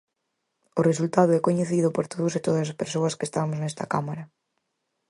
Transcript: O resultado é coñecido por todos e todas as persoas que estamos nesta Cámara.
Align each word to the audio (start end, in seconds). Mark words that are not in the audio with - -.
O 0.79 0.81
resultado 0.89 1.31
é 1.37 1.39
coñecido 1.47 1.87
por 1.95 2.05
todos 2.13 2.33
e 2.39 2.43
todas 2.47 2.65
as 2.69 2.77
persoas 2.81 3.13
que 3.17 3.27
estamos 3.29 3.57
nesta 3.59 3.85
Cámara. 3.93 4.23